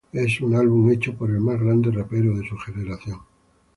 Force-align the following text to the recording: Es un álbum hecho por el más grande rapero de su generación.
Es 0.11 0.41
un 0.41 0.55
álbum 0.55 0.89
hecho 0.89 1.13
por 1.13 1.29
el 1.29 1.39
más 1.41 1.59
grande 1.61 1.91
rapero 1.91 2.35
de 2.35 2.49
su 2.49 2.57
generación. 2.57 3.19